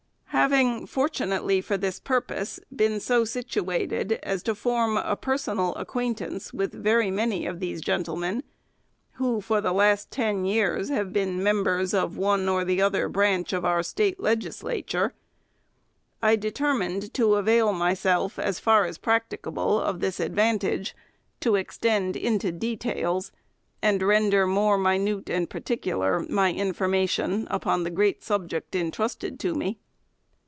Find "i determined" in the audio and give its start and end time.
16.23-17.13